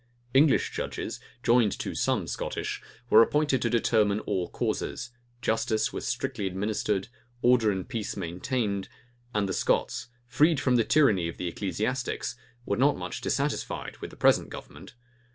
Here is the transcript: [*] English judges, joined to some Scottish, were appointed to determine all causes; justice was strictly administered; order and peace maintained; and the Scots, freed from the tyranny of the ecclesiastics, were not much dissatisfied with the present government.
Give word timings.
[*] 0.21 0.33
English 0.33 0.71
judges, 0.71 1.19
joined 1.43 1.77
to 1.77 1.93
some 1.93 2.25
Scottish, 2.25 2.81
were 3.11 3.21
appointed 3.21 3.61
to 3.61 3.69
determine 3.69 4.19
all 4.21 4.49
causes; 4.49 5.11
justice 5.43 5.93
was 5.93 6.07
strictly 6.07 6.47
administered; 6.47 7.07
order 7.43 7.69
and 7.69 7.87
peace 7.87 8.17
maintained; 8.17 8.89
and 9.35 9.47
the 9.47 9.53
Scots, 9.53 10.07
freed 10.25 10.59
from 10.59 10.75
the 10.75 10.83
tyranny 10.83 11.27
of 11.27 11.37
the 11.37 11.47
ecclesiastics, 11.47 12.35
were 12.65 12.77
not 12.77 12.97
much 12.97 13.21
dissatisfied 13.21 13.97
with 13.97 14.09
the 14.09 14.15
present 14.17 14.49
government. 14.49 14.95